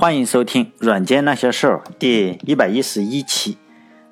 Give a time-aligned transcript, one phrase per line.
[0.00, 3.58] 欢迎收听《软件那些事儿》第一百一十一期，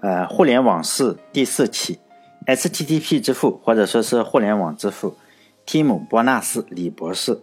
[0.01, 2.01] 呃，互联网事第四期
[2.45, 5.17] ，STTP 之父或者说是互联网之父，
[5.65, 7.41] 提姆·伯纳斯·李博士，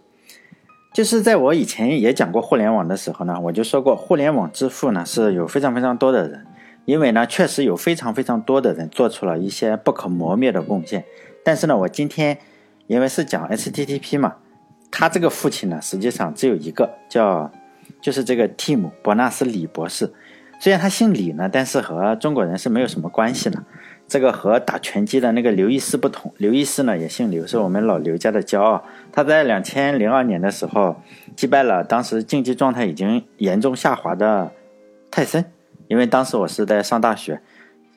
[0.92, 6.46] 就是在我以前也讲过互联网的时候呢，我就说过，互联网之父呢是有非常非常多的人，
[6.84, 11.02] 因为呢确实有非常非常多的人做出了一些不可磨灭的贡献，
[11.42, 12.36] 但是呢，我今天
[12.88, 14.34] 因为是讲 STTP 嘛，
[14.90, 17.50] 他这个父亲呢实际上只有一个叫。
[18.00, 20.12] 就是这个蒂姆·伯纳斯·李博士，
[20.60, 23.62] 虽然他姓李呢，但是和中国人是没有什么关系的。
[24.06, 28.84] 这个和打拳击的那个刘易斯不同，刘易斯呢也姓刘，是我们老刘家的骄傲。
[29.10, 31.00] 他在两千零二年的时候
[31.34, 34.52] 击败了当时竞技状态已经严重下滑的
[35.10, 35.46] 泰森，
[35.88, 37.40] 因为当时我是在上大学，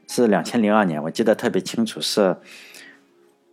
[0.08, 2.38] 是两千零二年，我记得特别清楚，是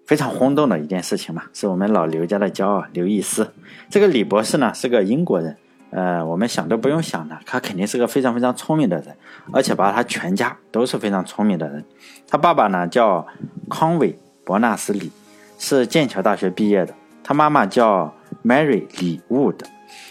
[0.07, 3.53] 非常轰动的一件事情嘛，是我们老刘家的骄傲刘易斯。
[3.91, 5.57] 这个李博士呢是个英国人。
[5.95, 9.17] 呃，我们想都不用想的，他肯定是个非常非常聪明的人，
[9.53, 11.85] 而且吧，他全家都是非常聪明的人。
[12.29, 13.25] 他爸爸呢叫
[13.71, 14.13] 康韦·
[14.45, 15.13] 伯纳斯·李，
[15.57, 18.13] 是剑桥大学毕业的；他妈妈叫
[18.45, 19.61] Mary 李 Wood，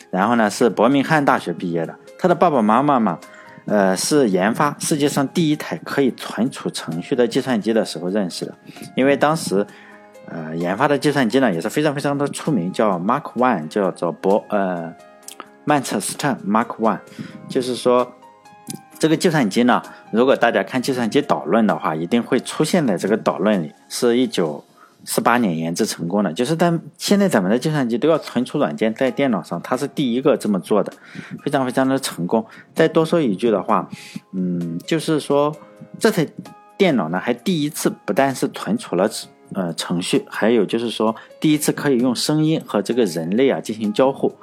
[0.10, 1.94] 然后呢是伯明翰大学毕业的。
[2.18, 3.20] 他的爸爸妈妈嘛，
[3.66, 8.56] 呃，是研发世界上第一台可以存储程序的计算机的时候认识的，
[8.96, 9.68] 因为当时，
[10.30, 14.94] 呃，研发的计算机呢也是非常非常的出名，叫 Mark One，叫做伯呃。
[15.66, 17.00] 曼彻斯特 Mark One，
[17.48, 18.14] 就是说，
[19.00, 23.72] 这个计算机呢，如果大家看计算机导论的话，一定会出现在这个导论里。
[23.90, 24.64] 是一九
[25.06, 30.92] 四八年研制成功的，就是但现在咱们的计算机都要存储软件在电脑上，它是第一个这么做的，
[31.44, 32.46] 非常非常的成功。
[32.74, 33.90] 再多说一句的话，
[34.32, 35.54] 嗯，就是说
[36.00, 36.26] 这台
[36.78, 39.10] 电脑呢，还第一次不但是存储了
[39.54, 44.34] 呃程序，还有就是说第一次可以用声音和这个人类啊进行交互。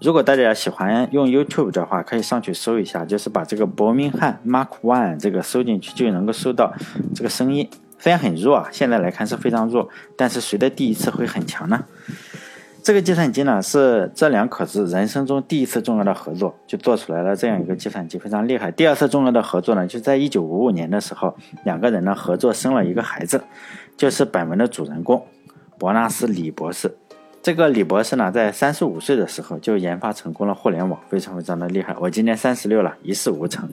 [0.00, 6.72] 如果大家喜欢用 YouTube 的话，可以上去搜一下，就是把这个伯明翰 Mark One 这个搜进去，就能够搜到
[7.14, 7.68] 这个声音。
[7.98, 11.84] 虽然很弱啊，现在来看是非常弱，但是谁的第一次会很强呢？
[12.80, 18.70] 这个计算机呢，是这两口子人生中第一次重要的合作，就做出来了这样一个计算机，非常厉害。
[18.70, 23.42] 第二次重要的合作呢，就在1955年的时候，两个人呢合作生了一个孩子，
[23.96, 25.26] 就是本文的主人公
[25.76, 26.96] 伯纳斯李博士。
[27.48, 31.96] 这个李博士呢，在三十五岁的时候就研发成功了互联网，非常非常的厉害。
[31.98, 33.66] 我今年三十六了，一事无成。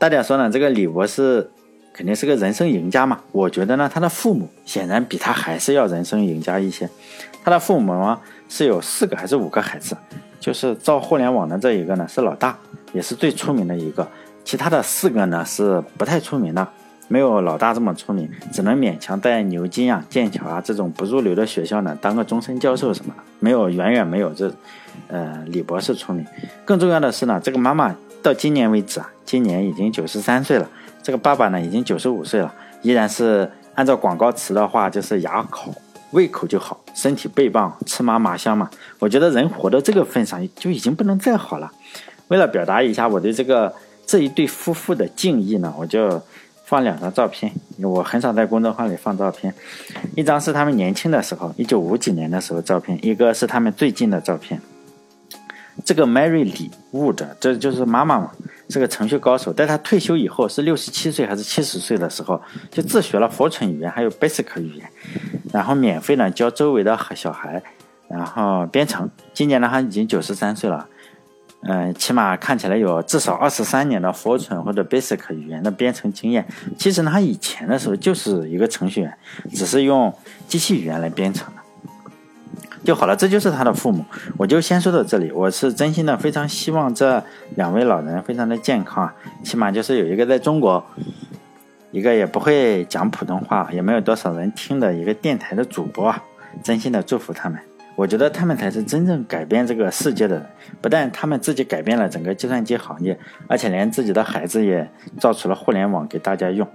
[0.00, 1.48] 大家说呢，这个李博士
[1.92, 3.20] 肯定是个人生赢家嘛？
[3.30, 6.90] 我觉得呢，他的父母显然比他还是要人生赢家一些。
[7.44, 9.96] 他的父母啊是有四个还是五个孩子？
[10.40, 12.58] 就是造互联网的这一个呢是老大，
[12.92, 14.08] 也是最出名的一个，
[14.44, 16.68] 其他的四个呢是不太出名的。
[17.08, 24.50] 没有老大这么出名，只能勉强在牛津啊、剑桥啊这种不入流的学校呢当个终身教授什么的，没有远远没有这，
[25.08, 26.24] 呃，李博士出名。
[26.64, 30.66] 更重要的是呢，这个妈妈到今年为止啊，今年已经九十三岁了，
[31.02, 35.70] 这个爸爸呢已经九十五岁了，依然是按照广告词的话，就是牙好，
[36.12, 38.70] 胃口就好，身体倍棒，吃嘛嘛香嘛。
[38.98, 41.70] 我觉得人活到这个份上就已经不能再好了。
[42.28, 43.74] 为了表达一下我对这个
[44.06, 46.22] 这一对夫妇的敬意呢，我就。
[46.72, 47.52] 放两张照片，
[47.82, 49.54] 我很少在公众号里放照片。
[50.16, 54.58] 一张是他们年轻的时候，一九五几年的时候照片；一个是他们最近的照片。
[55.84, 58.30] 这个 Mary 李 Wood，这就是妈妈嘛，
[58.70, 59.52] 是个程序高手。
[59.52, 62.40] 在她退休以后，是六十七岁还是七十岁的时候，
[62.70, 64.88] 就自学了 Fortran 语言，还有 Basic 语言，
[65.52, 67.62] 然后免费呢教周围的小孩，
[68.08, 69.10] 然后编程。
[69.34, 70.88] 今年呢，她已经九十三岁了。
[71.64, 76.44] 嗯，起码看起来有至少二十三年的 Fortran 或者 Basic 语言的编程经验。
[76.76, 79.18] 其实呢，他以前的时候就是一个程序员，
[79.54, 80.12] 只是用
[80.48, 81.62] 机器语言来编程的
[82.82, 83.14] 就好了。
[83.14, 84.04] 这就是他的父母。
[84.36, 85.30] 我就先说到这里。
[85.30, 87.22] 我是真心的非常希望这
[87.54, 89.08] 两位老人非常的健康，
[89.44, 90.84] 起码就是有一个在中国，
[91.92, 96.12] 一个也不会讲普通话，也没有多少人听的一个电台的主播，
[96.64, 97.60] 真心的祝福他们。
[97.94, 100.46] 我觉得他们才是真正改变这个世界的人。
[100.80, 103.18] 不但他们自己改变了整个计算机行业，
[103.48, 106.66] 而且连自己的孩子也造出了互联网给大家用。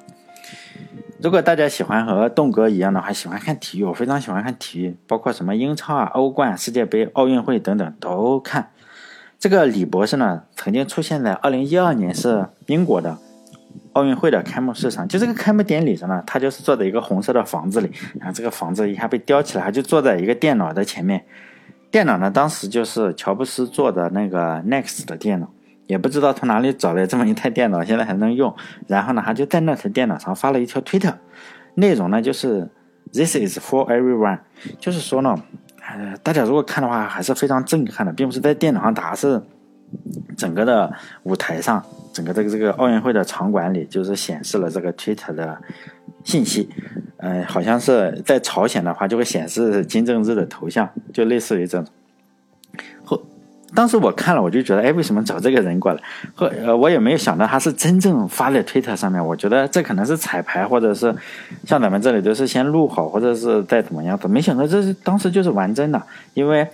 [1.20, 8.70] 如果大家喜欢和栋哥一样的话，喜欢看体育，我非常喜欢看体育，包括什么英超啊、欧冠、世界杯、奥运会等等都看。
[9.40, 13.18] 这个李博士呢，曾经出现在二零一二年是英国的。
[13.98, 21.26] 奥运会的开幕式上，就这个开幕典礼上呢，他就是坐在一个红色的房子里，然后这个房子一下被吊起来，他就坐在一个电脑的前面。
[21.90, 25.50] 电脑呢，当时就是乔布斯做的那个 Next 的电脑，
[25.88, 28.54] 也不知道从哪里找来这么一台电脑，现在还能用。
[28.86, 31.18] 然后呢，他就在那台电脑上发了一条推特，
[31.74, 32.70] 内容呢就是
[33.14, 34.40] This is for everyone，
[34.80, 35.42] 就是说呢，
[35.90, 39.42] 呃，大家如果看的话，还是非常震撼的，并不是在电脑上打，是
[40.38, 41.84] 整个的舞台上，
[42.18, 45.56] 整个这个这个奥运会的场馆里，就是显示了这个 Twitter 的
[46.24, 46.68] 信息。
[47.18, 51.88] 嗯，好像是在朝鲜的话，就会显示金正日的头像，就类似于这种。
[53.04, 53.22] 后，
[53.76, 56.02] 当时我看了，我就觉得，哎，为什么找这个人过来？
[56.34, 59.24] 后，呃，我也没有想到他是真正发在推特上面。
[59.24, 61.16] 我觉得这可能是彩排，或者是
[61.66, 64.28] 像咱们这里都是先录好，或者是再怎么样的。
[64.28, 66.02] 没想到这是当时就是玩真的，
[66.34, 66.68] 因为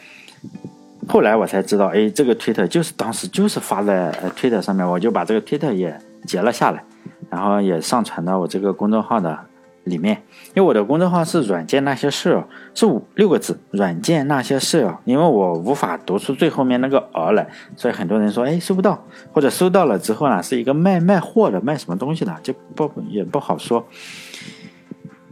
[1.08, 6.84] 后来我才知道，哎，这个推特就是当时就是发在推特上面，我就把这个推特也截了下来，
[7.30, 9.38] 然后也上传到我这个公众号的。
[9.86, 10.16] 里面，
[10.54, 12.42] 因为我的公众号是“软件那些事”，
[12.74, 14.90] 是五六个字，“软件那些事”。
[15.04, 17.46] 因为我无法读出最后面那个“儿”来，
[17.76, 23.86] 所以很多人说：“哎，收不到，或者收到了之后呢，是一个卖卖货的，卖什么东西的，就不也不好说。”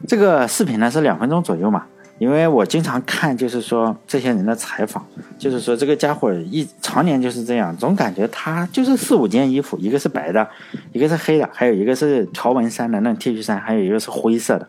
[0.06, 1.86] 这个视频呢是两分钟左右嘛。
[2.22, 5.04] 因为我经常看，就是说这些人的采访，
[5.40, 10.48] 就是说这个家伙一常年就是这样，总感觉他就是四五件衣服，一个是白的，
[10.94, 14.68] 一个是黑的，还有一个是条纹衫的那种 T 恤衫，还有一个是灰色的。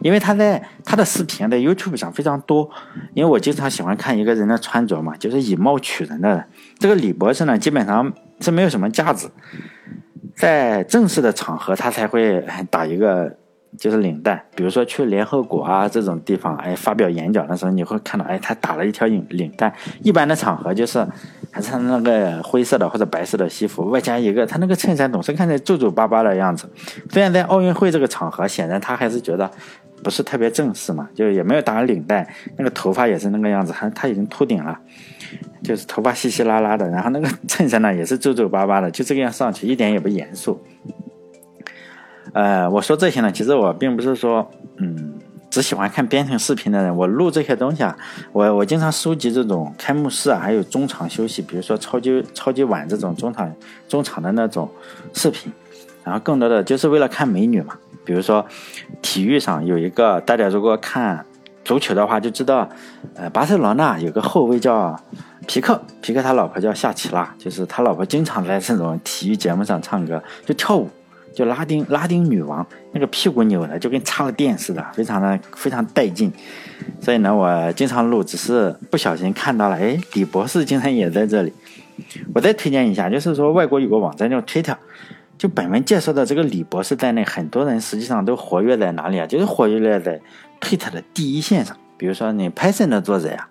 [0.00, 2.70] 因为他在他的视频在 YouTube 上非常多，
[3.12, 6.42] 因为我经常喜欢看一个人的穿着嘛，就是以貌取人的人。
[6.78, 8.10] 这个李博士呢，基本上
[8.40, 9.30] 是没有什么架子，
[10.34, 13.36] 在正式的场合他才会打一个。
[13.78, 19.74] 就是领带，比如说去联合国啊这种地方，哎，发表演讲的时候，你会看到，哎，他打了一条领领带。
[20.02, 21.06] 一般的场合就是，
[21.50, 26.68] 还是那个灰色的或者白色的西服，外加一个他那个衬衫，总是看着皱皱巴巴的样子。
[27.10, 29.50] 虽然在奥运会这个场合，显然他还是觉得
[30.02, 32.26] 不是特别正式嘛，就也没有打领带，
[32.56, 34.78] 那个头发也是那个样子，还他已经秃顶了，
[35.62, 40.62] 就是头发稀稀拉拉的，然后那个衬衫呢也是皱皱巴巴的，就这个样上去，一点也不严肃。
[42.32, 45.14] 呃，我说这些呢，其实我并不是说，嗯，
[45.48, 46.94] 只喜欢看编程视频的人。
[46.94, 47.96] 我录这些东西啊，
[48.32, 53.52] 我我经常收集这种开幕式啊，还有中场休息，比如说超级超级碗这种中场
[53.88, 54.68] 中场的那种
[55.14, 55.52] 视频，
[56.04, 57.76] 然后更多的就是为了看美女嘛。
[58.04, 58.44] 比如说
[59.02, 61.24] 体育上有一个，大家如果看
[61.64, 62.68] 足球的话就知道，
[63.14, 65.00] 呃，巴塞罗那有个后卫叫
[65.46, 70.88] 皮克，皮克他老婆叫夏奇拉，就是他老婆经常在这种体育节目上唱歌，就跳舞。
[71.36, 76.32] 就拉丁拉丁女王那个屁股扭的就跟插了电似的，非常的非常带劲。
[76.98, 81.52] 所以呢，我经常录，只是不小心看到了，哎，李博士竟然也在这里。
[82.34, 84.76] 我再推荐一下，就是说外国有个网站叫 Twitter，
[85.36, 89.26] 就本文介绍的这个李博士在内，很多人实际上都活跃在哪里啊？
[89.26, 90.18] 就是活跃在
[90.58, 91.76] Twitter 的第一线上。
[91.98, 93.46] 比如说你 Python 的作者呀。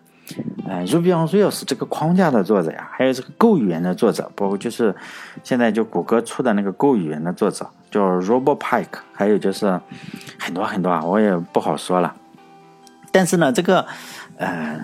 [0.67, 4.95] 嗯，Ruby on Rails 这个框架的作者呀，还有这个 Go 语言的作者，包括就是
[5.43, 9.79] 现在就谷歌出的那个 Go 语言的作者叫 RoboPike，还有就是
[10.39, 12.15] 很多很多啊，我也不好说了。
[13.11, 13.85] 但是呢，这个
[14.37, 14.83] 呃，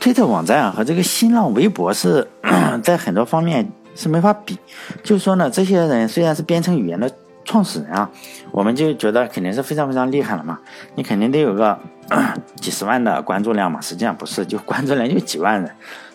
[0.00, 2.26] 推特网站啊和这个新浪微博是
[2.82, 4.58] 在很多方面是没法比。
[5.02, 7.10] 就是说呢，这些人虽然是编程语言的
[7.50, 8.08] 创始人啊，
[8.52, 10.60] 我们就觉得肯定是非常非常厉害了嘛，
[10.94, 11.76] 你肯定得有个。
[12.56, 15.70] 几十万的关注量嘛，实际上不是，就关注量就几万人。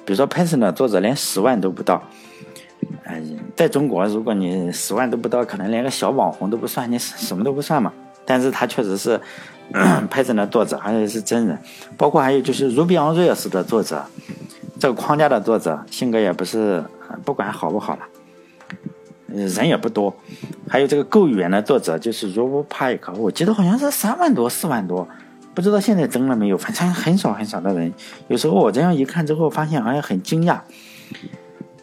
[0.05, 2.03] 比如说 Python 的作者连十万都不到，
[3.05, 7.93] 嗯，在中国如果你十万都不到，可能连个小网红都不算，你什么都不算嘛。
[8.25, 9.17] 但是他确实是
[10.09, 11.57] Python 的作者，而且是真人。
[11.95, 14.03] 包括还有就是 Ruby on Rails 的作者，
[14.77, 16.83] 这个框架的作者，性格也不是
[17.23, 18.01] 不管好不好了，
[19.27, 20.15] 人也不多。
[20.67, 25.07] 还有这个够语言的作者，就是 RoboPike，我记得好像是三万多、四万多。
[25.53, 27.93] 不知道现在增了没有，反正很少很少的人。
[28.27, 30.59] 有时候我这样一看之后，发现哎很惊讶，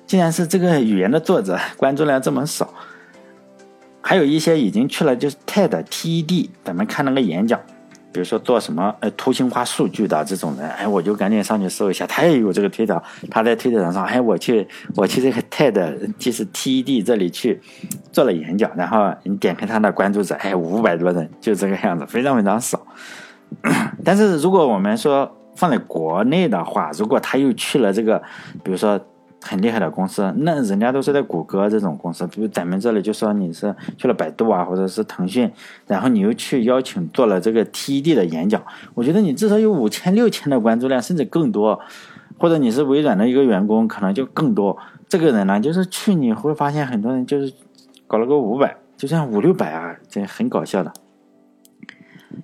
[0.06, 2.72] 竟然是这个语言的作者关注量这么少。
[4.02, 7.58] 还有一些已经去了就是 TED TED，咱们看那个演讲，
[8.12, 17.60] 比如说做什么呃图形化数据的这种人，哎，我就赶紧上去搜一下，他也有这个推特，他在推特上说，哎，我去我去这个 TED 就是 TED 这里去
[18.12, 22.80] 做了演讲，然后你点开他的关注者，哎，五百多人，就这个样子，非常非常少。
[24.04, 28.22] 但是如果我们说放在国内的话，如果他又去了这个，
[28.62, 29.00] 比如说
[29.42, 35.50] 很厉害的公司，那人家都是在谷歌这种公司，比如咱们这里就说你是去了百度啊，或者是腾讯，
[35.86, 38.62] 然后你又去邀请做了这个 TED 的演讲，
[38.94, 41.80] 我觉得你至少有五千六千的关注量，甚至更多，
[42.38, 44.78] 或者你是微软的一个员工，可能就更多。
[45.08, 47.52] 这个人呢，就是去你会发现很多人就是
[48.06, 50.92] 搞了个五百，就像五六百啊，这很搞笑的。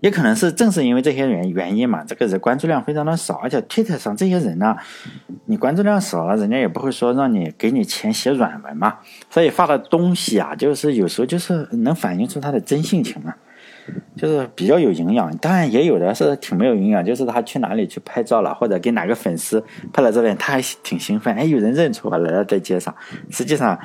[0.01, 4.77] 也可能是正是因为这些原原因嘛，这个人关注量非常的少，而且 Twitter 上这些人呢，
[5.47, 8.99] 你关注量少了，人家也不会说让你给你钱写软文嘛，
[9.31, 13.35] 所以发的东西啊，就是有时候就是能反映出他的真性情嘛。
[14.15, 15.35] 就是比较有营养。
[15.39, 19.65] 当然也有的是挺没有营养，就是他去哪里去拍照了，或者给哪个粉丝
[19.95, 22.95] 拍了照片，他还挺兴奋，哎，有人认出我来了，在街上。
[23.31, 23.79] 实际上，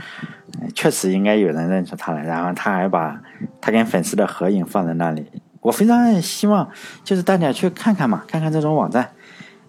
[0.76, 3.22] 确实应该有人认出他来，然后他还把
[3.62, 5.26] 他跟粉丝的合影放在那里。
[5.64, 6.70] 我非常希望
[7.04, 9.10] 就是大家去看看嘛，看看这种网站，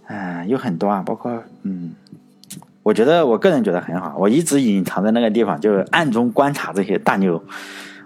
[0.09, 1.93] 嗯，有很多啊，包括嗯。
[2.83, 7.43] 我觉得我个人觉得很好，我一直隐藏在那个地方，就暗中观察这些大牛。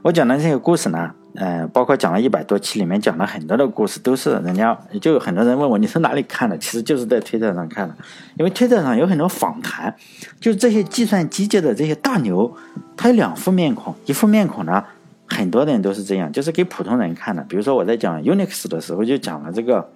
[0.02, 7.96] 我讲的这些故事呢，嗯，包括讲了一百多期，里面讲了很多的故事，都是人家就有很多人问我你从哪里看的，其实就是在推特上看的，
[8.36, 9.92] 因为推特上有很多访谈，
[10.38, 12.56] 就这些计算机界的这些大牛，
[12.96, 14.84] 他有两副面孔，一副面孔呢，
[15.28, 17.42] 很多人都是这样，就是给普通人看的。
[17.48, 19.88] 比如说我在讲 Unix 的时候，就讲了这个，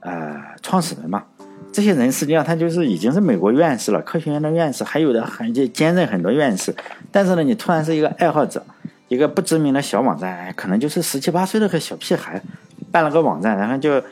[0.00, 1.24] 呃，创始人嘛。
[1.72, 6.74] 这些人实际上他就是已经是美国院士了，科学院的院士，还有的还就兼任很多院士。
[7.10, 8.62] 但是呢，你突然是一个爱好者，
[9.08, 12.42] 一个不知名的小网站，可能就是十七八岁的个小屁孩，
[12.90, 14.02] 办了个网站，然后就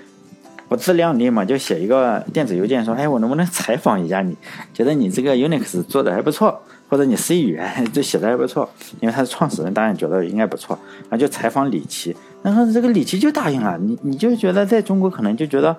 [0.71, 4.37] 不自量力嘛，就写一个电子邮件说：“哎，我能不能采访一下你？
[4.73, 10.79] 觉得你这个 Unix 做的还不错，或者你 C 语言 这写的还不错，因为他是创始人，当然觉得应该不错。”
[11.11, 13.77] 然后就采访李琦，然后这个李琦就答应了。
[13.79, 15.77] 你你就觉得在中国可能就觉得。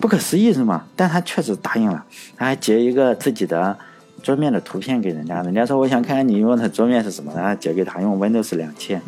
[0.00, 0.84] 不可思议是吗？
[0.94, 2.04] 但他确实答应了，
[2.36, 3.76] 他还截一个自己的
[4.22, 9.00] 桌面的图片给人家，人家说我想看看你用的桌面是什么，然后截给他用 Windows 两千。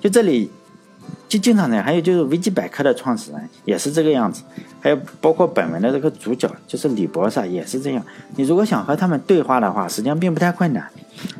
[0.00, 0.50] 就这里
[1.28, 4.42] 就经常的，还有就是维基百科的创始人也是这个样子，
[4.80, 8.02] 还有包括本文的这个主角就是李博士也是这样。
[8.36, 10.88] 你如果想和他们对话的话，实际上并不太困难。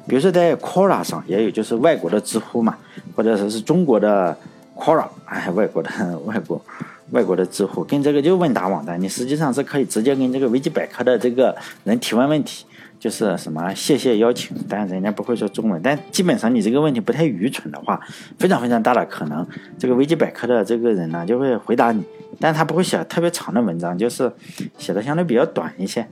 [0.07, 2.77] 比如说在 Quora 上也有，就是外国的知乎嘛，
[3.17, 4.37] 或者说是中国的
[4.77, 5.91] Quora，哎，外国的
[6.27, 6.63] 外国。
[7.11, 12.67] 外国的知乎跟这个就问答网站，你实际上是可以直接跟这个维基百科的这个人提问问题，
[12.99, 18.01] 就是什么谢谢邀请，但人家不会说中文，但基本上你这个问题不太愚蠢的话，
[18.39, 19.47] 非常非常大的可能，
[19.79, 22.03] 这个维基百科的这个人呢就会回答你，
[22.41, 24.33] 但他不会写特别长的文章，就是
[24.77, 26.07] 写的相对比较短一些。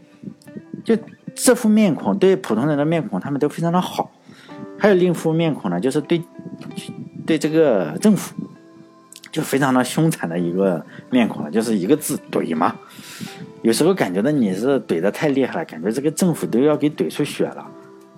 [0.84, 0.96] 就
[1.34, 4.10] 这副面孔对普通人的面孔，他们都非常的好，
[4.78, 6.22] 还有另一副面孔呢，就是对
[7.26, 8.34] 对这个政府。
[9.32, 12.74] 就非常的凶残的一个面孔，就是一个字怼嘛。
[13.66, 17.66] 有时候感觉到你是怼的太厉害了，感觉这个政府都要给怼出血了。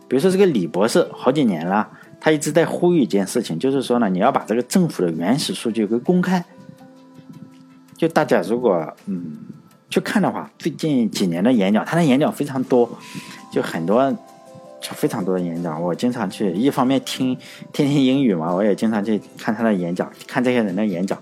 [0.06, 1.88] 比如说这个李博士，好几年了，
[2.20, 6.44] 他一直在呼吁一件事情，就是说呢，你要把这个政府的原始数据给公开。
[7.96, 9.38] 就大家如果嗯
[9.88, 12.86] 去看的话，最近几年的演讲，他的演讲非常多，
[13.50, 14.14] 就很多。
[14.80, 17.34] 非常多的演讲，我经常去，一方面听
[17.72, 21.18] 听听英语嘛，我也经常去看他的演讲，看这些人的演讲。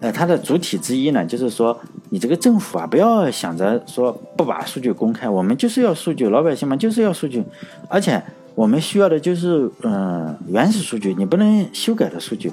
[0.00, 1.78] 呃，他的主体之一呢，就是说，
[2.10, 7.42] 你这个政府啊，不要想着说不把数据公开，我们就是要数据，老百姓嘛就是要数据，
[7.88, 8.22] 而且
[8.54, 12.52] 我们需要的就是嗯原始数据，你不能修改的数据。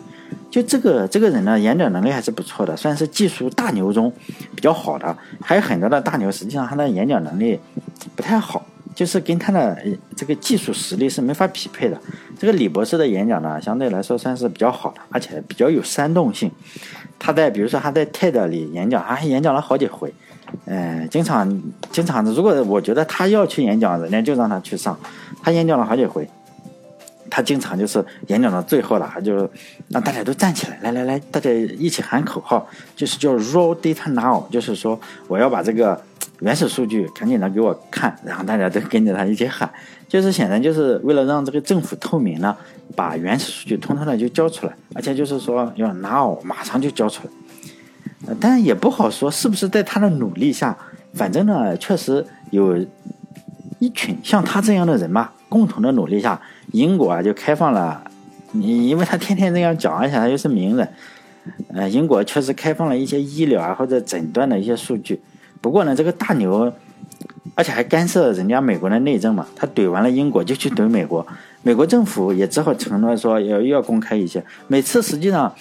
[0.49, 4.11] 就这个这个人呢，演讲能力还是不错的，算是技术大牛中
[4.55, 5.15] 比较好的。
[5.41, 7.59] 还有很多的大牛，实际上他的演讲能力
[8.15, 8.65] 不太好。
[8.95, 9.77] 就是跟他的
[10.15, 11.99] 这个技术实力是没法匹配的。
[12.39, 16.51] 这个李博士的演讲呢，相对来说算是比较好的，而且比较有煽动性。
[17.19, 20.13] 他在比如说他在 TED 里演讲，他还演讲了好几回。
[20.65, 24.97] 嗯，经常经常的，如果我觉得他要去演讲，人家就让他去上。
[25.41, 26.29] 他演讲了好几回。
[27.29, 29.49] 他经常就是演讲到最后了，他就
[29.89, 35.99] 让大家都站起来，来来来，大家一起喊口号，就是叫 Raw Data Now，就是说我要把这个
[36.43, 39.71] 原始数据赶紧的给我看，然后大家都跟着他一起喊，
[40.09, 42.55] 就是显然就是为了让这个政府透明呢，
[42.95, 47.23] 把原始数据通通的就交出来，而且就是说要拿哦马上就交出
[48.27, 50.77] 来，但也不好说是不是在他的努力下，
[51.13, 52.77] 反正呢确实有
[53.79, 56.39] 一群像他这样的人嘛，共同的努力下。
[56.71, 58.03] 英国啊，就开放了，
[58.53, 60.87] 你因为他天天这样讲，而且他又是名人，
[61.67, 65.21] 呃，英国确实开放了一些医疗啊或者诊断的一些数据。
[65.63, 66.73] 不过呢，这个大牛，
[67.55, 71.25] 而且还干涉人家美国的内政嘛，他怼完了英国就去怼美国，
[71.61, 74.43] 美国政府也只好承诺说要又要公开一些。
[74.67, 75.55] 每次实际上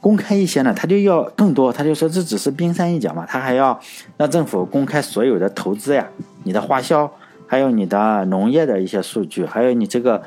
[0.00, 3.76] 公开一些呢，他就要更多，他就说这只是冰山一角嘛，他还要
[4.16, 6.06] 让政府公开所有的投资呀，
[6.44, 7.10] 你的花销，
[7.48, 10.22] 还有你的农业的一些数据，还有你这个。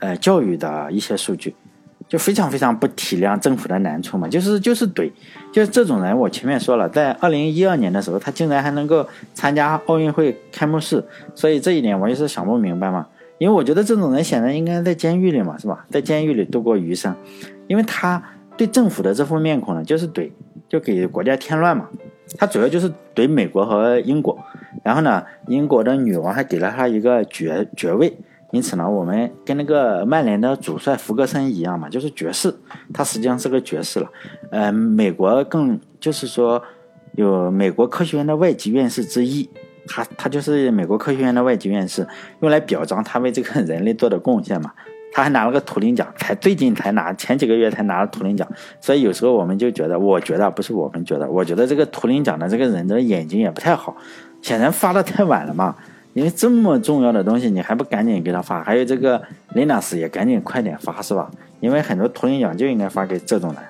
[0.00, 1.54] 呃，教育的一些数据，
[2.06, 5.10] 就非常非常不体谅政府的难处嘛，就是就是怼，
[5.52, 6.16] 就是这种人。
[6.16, 11.02] 我前面说了，在二零一二年的时候，他竟然还能够参加奥运会开幕式，
[11.34, 13.06] 所以这一点我也是想不明白嘛。
[13.38, 15.84] 因为我觉得这种人显然应该在监狱里嘛，是吧？
[15.90, 17.14] 在监狱里度过余生，
[17.66, 18.22] 因为他
[18.56, 20.30] 对政府的这副面孔呢，就是怼，
[20.68, 21.88] 就给国家添乱嘛。
[22.38, 24.38] 他主要就是怼美国和英国，
[24.82, 28.16] 然后呢，英国的女王还给了他一个爵爵位。
[28.54, 32.54] 因此呢，我们跟那个曼联的主帅弗格森一样嘛，就是爵士，
[32.92, 34.08] 他实际上是个爵士了。
[34.52, 36.62] 呃，美国更就是说
[37.16, 39.50] 有美国科学院的外籍院士之一，
[39.88, 42.06] 他他就是美国科学院的外籍院士，
[42.42, 44.70] 用来表彰他为这个人类做的贡献嘛。
[45.12, 48.48] 他还拿了个图灵奖，才最近才拿，前几个月才拿了图灵奖。
[48.80, 53.96] 所以有时候我们就觉得，我觉得不是我们觉得，我觉得这个图灵奖的这个人的眼睛也不太好，
[54.42, 55.74] 显然发的太晚了嘛。
[56.14, 58.62] 因为这么重要的东西，你还不赶紧给他发？
[58.62, 59.22] 还有这个
[59.54, 61.30] 雷纳斯也赶紧快点发，是吧？
[61.60, 63.62] 因为很多图灵奖就应该发给这种人。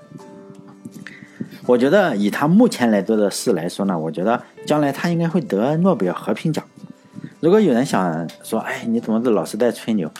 [1.66, 6.62] 我觉得以他目前来做的事来说呢，我觉得将来他应该会得诺贝尔和平奖。
[7.40, 10.10] 如果有人想说，哎，你怎么老是在吹牛？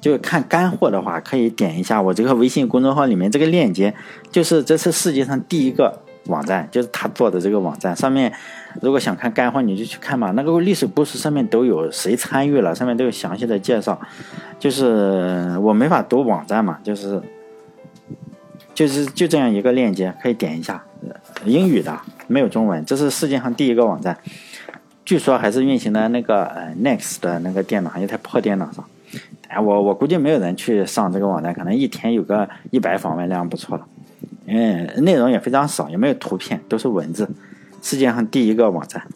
[0.00, 3.94] 就看干货的话，可以点一下我这个微信公众号里面这个链接，
[4.30, 8.32] 就是这是世界上第一个网站，就是他做的这个网站上面。
[8.80, 10.30] 如果想看干货，你就去看嘛。
[10.32, 14.00] 那个历史故事上面都有谁参与了，上面都有详细的介绍。
[14.58, 17.20] 就是我没法读网站嘛，就是
[18.74, 20.82] 就是就这样一个链接，可以点一下。
[21.44, 22.84] 英语的，没有中文。
[22.84, 24.18] 这是世界上第一个网站，
[25.04, 28.84] 据说还是运行的那个呃 Next 的那个电脑，一台破电脑上。
[29.48, 33.86] 哎，我我估计没有人去上这个网站，可能一天有个一百访问量不错了。
[34.48, 37.28] 嗯，内容也非常少，也没有图片，都是文字。
[37.80, 39.06] 世界上第一个网站，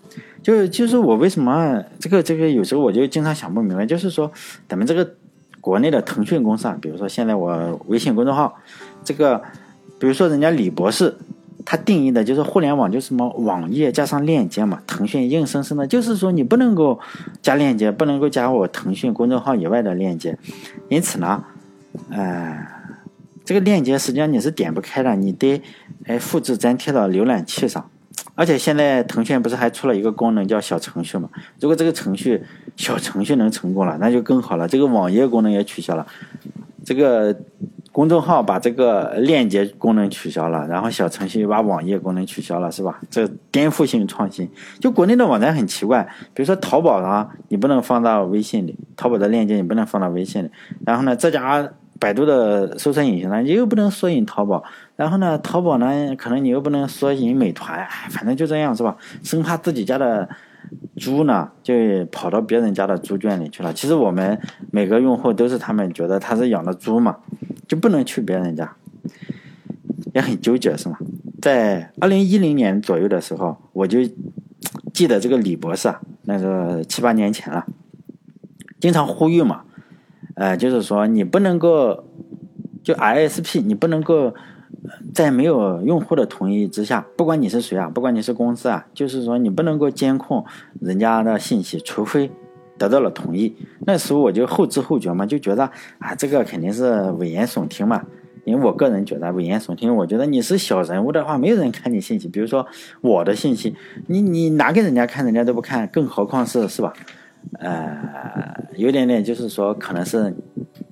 [0.43, 4.31] 就是就是我为什么这个这个有时候我就经常想不明白，就是说
[4.69, 5.15] 咱们这个
[5.61, 8.55] 国内的腾讯公司啊，比如说现在我微信公众号，
[9.03, 9.43] 这个
[9.99, 11.17] 比如说人家李博士，
[11.65, 17.01] 他定义的就是互联网就是什么网页加上链接嘛，腾讯硬生生的就是说你不能够
[17.41, 20.39] 加链接，不能够加我腾讯公众号以外的链接，
[20.89, 21.43] 因此呢，
[22.11, 22.65] 呃，
[23.53, 25.61] 这个链接实际上你是点不开的，你得
[26.07, 27.91] 哎复制粘贴到浏览器上。
[28.35, 31.29] 而且现在腾讯不是还出了一个功能叫小程序嘛？
[31.61, 32.43] 如果这个程序
[32.77, 34.67] 小程序能成功了，那就更好了。
[34.67, 36.07] 这个网页功能也取消了，
[36.83, 37.37] 这个
[37.91, 43.03] 公众号把这个链接功能取消了，然后小程序又把网页功能取消了，是吧？
[43.11, 44.49] 这颠覆性创新。
[44.81, 50.51] 就国内的网站很奇怪，比如说淘宝上你不能放到微信里，淘宝的链接你不能放到微信里。
[50.87, 51.69] 然后呢，这家
[52.03, 54.65] 百度的搜索引擎呢，你又不能索引淘宝。
[54.97, 58.97] 然后呢，淘宝呢，可能你又不能索引美团，反正就这样是吧？
[59.23, 60.29] 生怕自己家的
[60.97, 61.73] 猪呢，就
[62.07, 63.73] 跑到别人家的猪圈里去了。
[63.73, 64.37] 其实我们
[64.73, 67.19] 每个用户都是他们觉得他是养的猪嘛，
[67.69, 68.75] 就不能去别人家，
[70.13, 70.99] 也很纠结是吗？
[71.41, 74.01] 在二零一零年左右的时候，我就
[74.93, 77.65] 记得这个李博士啊，那个七八年前了，
[78.81, 79.63] 经常呼吁嘛，
[80.35, 82.05] 呃，就是说你不能够
[82.83, 84.35] 就 ISP，你不能够。
[85.15, 90.45] 在没有用户的同意之下，不管你是谁啊，不管你是公司啊，就是说你不能够监控
[90.81, 92.31] 人家的信息，除非
[92.79, 93.55] 得到了同意。
[93.87, 98.03] 那时候我就后知后觉嘛，就觉得啊，这个肯定是危言耸听嘛。
[98.45, 102.27] 因为我个人觉得危言耸听，我觉得你是小人物的话，没有人看你信息。
[102.27, 102.67] 比如说
[103.03, 103.77] 我的信息，
[104.09, 106.93] 你你拿给人家看，人家都不看，更何况是是吧？
[107.59, 110.35] 呃，有点点就是说，可能是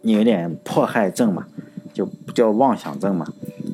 [0.03, 1.47] 你有点迫害症嘛，
[1.93, 3.27] 就叫妄想症嘛。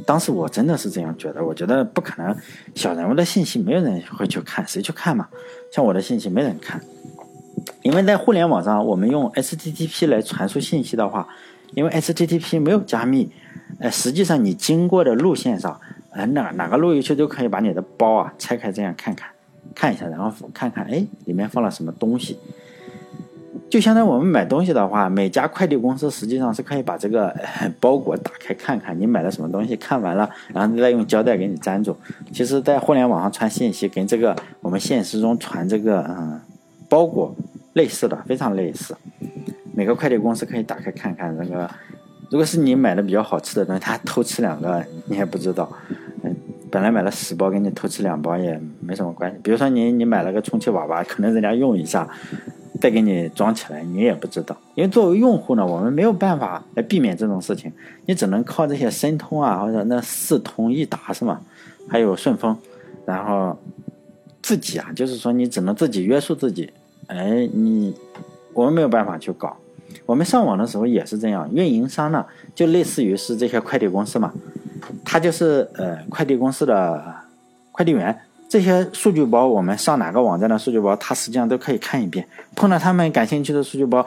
[0.07, 2.35] 当时我真的是这样觉得，我觉得不可能，
[2.75, 5.29] 小人物的信息没有人会去看，谁去看嘛？
[5.73, 6.81] 像我的信息没人看，
[7.83, 11.29] 因为在互联网上，我们用 HTTP 来传输信息的话，
[11.75, 13.31] 因为 HTTP 没有加密，
[13.81, 19.29] 呃，实际上你经过的路线上，呃，哪哪个路由器都可以把你的包啊拆开这样看看，
[19.75, 22.39] 看一下，然后看看，哎，里面放了什么东西。
[23.69, 27.35] 就相当于我们买东西的话，每家快递公司实际上是可以把这个
[27.81, 31.97] 包裹打开看看你买了什么东西，看完了，然后再用胶带给你粘住。
[32.33, 36.41] 其实，在互联网上传信息，跟这个我们现实中传这个嗯
[36.89, 37.35] 包裹
[37.73, 38.97] 类似的，非常类似。
[39.75, 41.69] 每个快递公司可以打开看看这个，
[42.31, 45.69] 如果是你买的比较好吃的东西，他偷吃两个你也不知道。
[46.23, 46.35] 嗯，
[46.71, 49.37] 本来买了十包，给你偷吃两包也没什么关系。
[49.43, 52.09] 比如说你你买了个充气娃娃，可能人家用一下。
[52.87, 57.73] 再给你装起来，你也不知道，因为作为用户呢，我们没有办法来避免这种事情，
[58.05, 61.41] 你只能靠这些申通啊，或者那四通一达是吗？
[61.89, 62.57] 还有顺丰，
[63.05, 63.59] 然后
[64.41, 66.73] 自己啊，就是说你只能自己约束自己，
[67.09, 67.93] 哎，你
[68.53, 69.57] 我们没有办法去搞。
[70.05, 74.33] 我们上网的时候也是这样，运营商呢就类似于是这些快递公司嘛，
[75.05, 77.05] 他就是呃快递公司的
[77.73, 78.17] 快递员。
[78.57, 82.27] 这些数据包，我们上哪个网站的数据包，他实际上都可以看一遍。
[82.55, 84.07] 碰到他们感兴趣的数据包，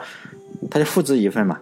[0.68, 1.56] 他就复制一份嘛，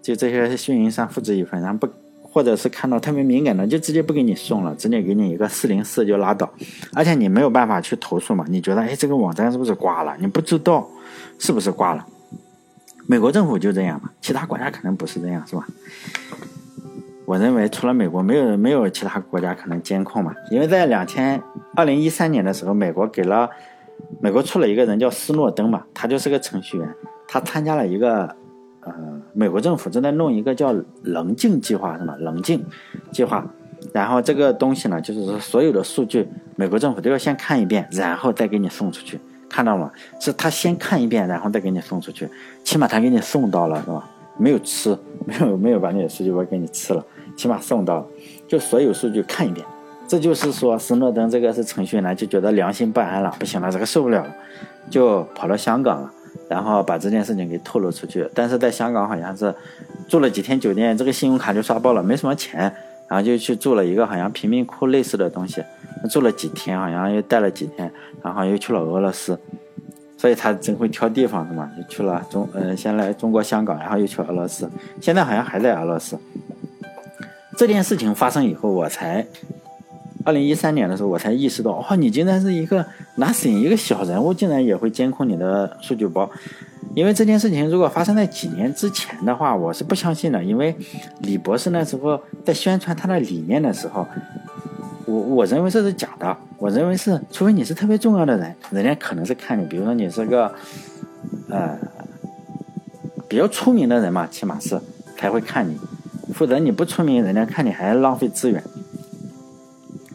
[0.00, 1.88] 就这些运营商复制一份，然后不，
[2.22, 6.48] 或者是看到特别敏感的，就直接不给你送了，直接给你一个四零四就拉倒。
[6.94, 10.16] 而且你没有办法去投诉嘛，你觉得哎这个网站是不是挂了？
[10.20, 10.88] 你不知道
[11.40, 12.06] 是不是挂了，
[13.08, 15.66] 美国政府就这样嘛，其他国家可能不是这样，是吧？
[17.30, 20.34] 我认为除了美国，没有没有其他国家可能监控嘛。
[20.50, 21.40] 因为在两千
[21.76, 23.48] 二零一三年的时候，美国给了
[24.20, 26.92] 美国出了一个人叫斯诺登嘛，他就是个程序员，
[27.28, 28.34] 他参加了一个
[28.80, 28.92] 呃，
[29.32, 32.16] 美国政府正在弄一个叫棱镜计划，是吗？
[32.18, 32.64] 棱镜
[33.12, 33.46] 计划，
[33.92, 39.88] 然后这个东西呢，就是说所有的数据，美国政府都要先看一遍，然后再给你送出去，看到吗？
[40.18, 42.28] 是他先看一遍，然后再给你送出去，
[42.64, 44.04] 起码他给你送到了，是吧？
[44.36, 47.04] 没有吃，没有没有把你的数据包给你吃了。
[47.40, 48.06] 起码送到，
[48.46, 49.66] 就所有数据看一遍，
[50.06, 54.36] 这就是说，斯诺登这个是程序员，就觉得良心不安了，不行了，这个受不了了，
[54.90, 56.12] 就跑到香港了，
[56.50, 58.28] 然后把这件事情给透露出去。
[58.34, 59.54] 但是在香港好像是
[60.06, 62.60] 住了几天酒店，这个信用卡就刷爆了，没什么钱，
[63.08, 65.64] 然后就去住了一个好像贫民窟类似的东西，
[66.10, 67.90] 住了几天，好像又待了几天，
[68.22, 69.40] 然后又去了俄罗斯，
[70.18, 71.70] 所以他真会挑地方是吗？
[71.74, 74.68] 就去了中，呃，先来中国香港，然后又去俄罗斯，
[75.00, 76.18] 现在好像还在俄罗斯。
[77.60, 79.26] 这件事情发生以后，我才
[80.24, 82.82] 二零一三年的时候，我才意识到，哦，你竟然是一个
[83.18, 86.30] nothing，一个小人物，竟然也会监控你的数据包。
[86.94, 90.42] 因为这件事情如果发生在几年之前的话，我是不相信的。
[90.42, 90.74] 因为
[91.18, 94.06] 李博士那时候在宣传他的理念的时候，
[95.04, 96.34] 我我认为这是假的。
[96.56, 100.50] 我认为是，除非你是特别重要的人，人家可能是看你，比如说你是个
[101.50, 101.76] 呃
[103.28, 104.80] 比较出名的人嘛，起码是
[105.18, 105.78] 才会看你。
[106.40, 108.64] 否则你不出名，人家看你还浪费资源。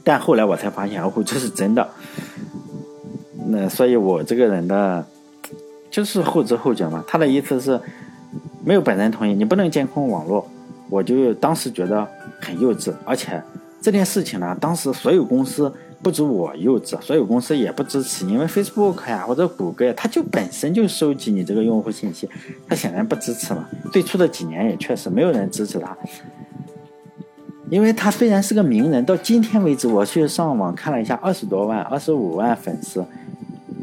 [0.03, 1.87] 但后来我才发现，哦，这是真的。
[3.49, 5.05] 那所以，我这个人的
[5.91, 7.03] 就是后知后觉嘛。
[7.07, 7.79] 他的意思是，
[8.63, 10.49] 没有本人同意，你不能监控网络。
[10.89, 12.07] 我就当时觉得
[12.41, 13.39] 很幼稚，而且
[13.79, 15.71] 这件事情呢，当时所有公司。
[16.05, 22.29] 不止我幼稚，所有公司也不支持，因为 Facebook 呀或者谷歌呀，它就本身就收集你这个用户信息，
[22.69, 23.67] 它显然不支持嘛。
[23.91, 25.97] 最初的几年也确实没有人支持他，
[27.71, 33.03] 因为他虽然是个名人，到今天为止，我去上网看了一下，二十多万、二十五万粉丝，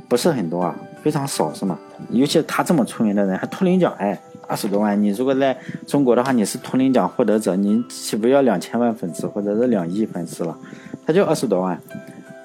[0.08, 1.76] 不是很多啊，非常少是吗？
[2.11, 5.58] 尤其他这么出名的人，还图灵奖，哎，二十多万，你如果在
[5.88, 10.56] 中国的话，你是图灵奖获得者，你岂不要两千万粉丝或者是两亿粉丝了？
[11.04, 11.80] 他就二十多万。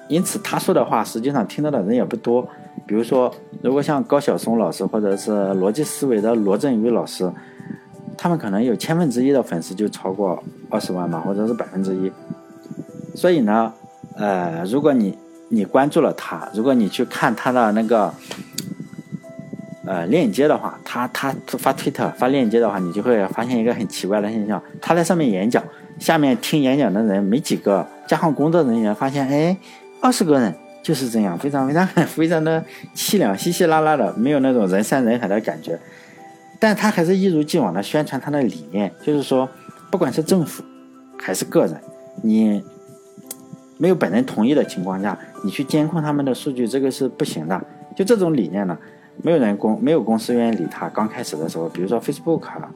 [0.08, 2.48] 因此，他说的话实际上听到的人也不多。
[2.86, 7.30] 比如说，如果像高晓松老师或者是逻辑思维的罗振宇老师，
[8.16, 12.10] 他们可能有千分之一的粉丝就超过二十万吧，或者是百分之一。
[13.14, 13.70] 所以呢，
[14.16, 15.18] 呃，如果你
[15.50, 18.10] 你关注了他，如果你去看他的那个
[19.84, 25.62] 呃链接的话，他他发推特发链接的话，你就会发现一个很奇怪的现象：他在上面演讲，
[25.98, 29.54] 下面听演讲的人没几个，加上工作人员发现，哎。
[30.00, 35.78] 二十个人就是这样，非常非常 非常的凄凉，稀稀拉拉的，没有那种人山人海的感觉。
[36.60, 39.48] 但他还是一如既往的宣传他的理念，就是说，
[39.90, 40.64] 不管是政府
[41.16, 41.80] 还是个人，
[42.22, 42.62] 你
[43.76, 47.60] 没有本人同意的情况下，你去监控他们的数据，这个是不行的。
[47.94, 48.76] 就这种理念呢，
[49.22, 50.88] 没有人公没有公司愿意理他。
[50.88, 52.68] 刚开始的时候，比如说 Facebook 啊、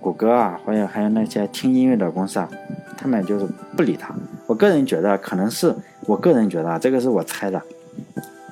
[0.00, 2.48] 谷歌啊，或者还有那些听音乐的公司啊，
[2.98, 4.14] 他们就是不理他。
[4.46, 5.74] 我个人觉得，可能是
[6.06, 7.60] 我个人觉得啊，这个是我猜的。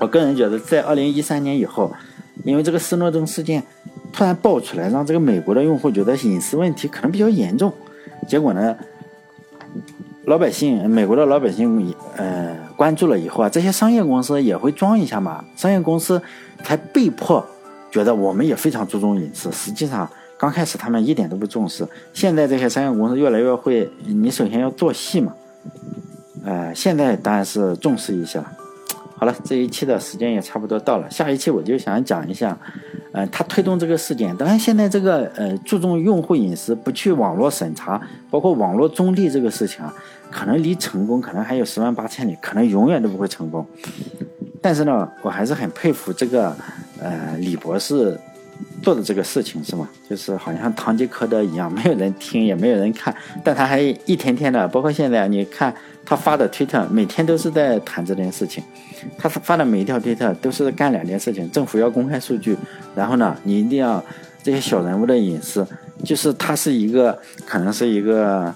[0.01, 1.93] 我个人觉得，在二零一三年以后，
[2.43, 3.63] 因为这个斯诺登事件
[4.13, 7.73] 突然爆出来，让这个美国的用户觉得隐私问题可能比较严重。
[8.29, 8.77] 结果呢，
[10.25, 15.45] 老百姓，美国的老百姓，呃，关注了以后啊，这些商业公司也会装一下嘛。
[15.57, 16.21] 商业公司
[16.65, 17.45] 才被迫
[17.91, 19.53] 觉得我们也非常注重隐私。
[19.53, 21.87] 实际上，刚开始他们一点都不重视。
[22.13, 25.33] 现在这些商业公司越来越会，你首先要做戏嘛。
[26.45, 28.53] 呃，现在当然是重视一些了。
[29.17, 32.59] 好了，这一期的时间也差不多到了，下一期我就想讲一下，
[33.13, 34.37] 呃，他推动这个事件。
[34.37, 39.95] 当然，现在这个呃注重用户隐私、不去网络审查，包括网络中立这个事情啊，
[40.31, 43.65] 可能离成功可能还有十万八千里，可能永远都不会成功。
[44.61, 46.55] 但是呢，我还是很佩服这个
[47.01, 48.19] 呃李博士。
[48.85, 49.89] 做的这个事情是吗？
[50.09, 58.63] 就是好像堂吉诃德一样，没有人听，也没有人看，但他还一天天的，包括现在，你看他发的推特，每天都是在谈这件事情。
[59.17, 62.55] 他发的每一条推特都是干两件事情：政府要公开数据，
[62.95, 64.05] 然后呢，你一定要
[64.43, 65.67] 这些小人物的隐私。
[66.05, 68.55] 就是他是一个，可能是一个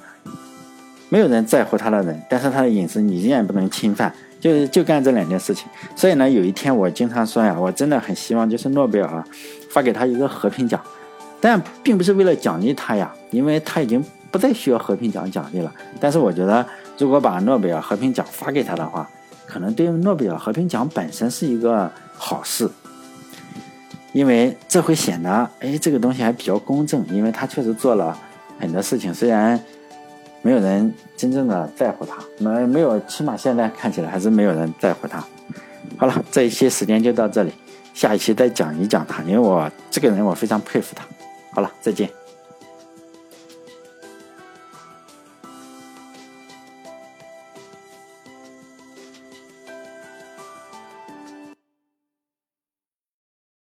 [1.08, 4.12] 没有人在乎他的人，但是他的隐私你依然不能侵犯。
[4.40, 5.66] 就是就干这两件事情。
[5.96, 9.26] 所以呢，有一天我经常说呀，我真的很希望就是诺贝尔啊。
[9.78, 10.82] 发给他一个和平奖，
[11.40, 15.72] 但并不是为了奖励他呀，因为他已经不再需要和平奖奖励了。
[16.00, 16.66] 但是我觉得，
[16.98, 19.08] 如果把诺贝尔和平奖发给他的话，
[19.46, 22.68] 可能对诺贝尔和平奖本身是一个好事，
[24.12, 28.18] 因为这会显得，哎，这个东西还比较公正，因为他确实做了
[28.58, 29.60] 很多事情，虽然。
[30.40, 35.22] 没有人真正的在乎他，没没有，起码现在看起来还是没有人在乎他。
[35.96, 37.52] 好了，这一期时间就到这里。
[37.98, 41.04] 下一期再讲一讲他因为我这个人我非常佩服他。
[41.50, 42.17] 好了再见。